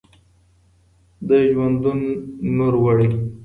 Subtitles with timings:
[1.27, 1.99] د ژوندون
[2.57, 3.09] نور وړی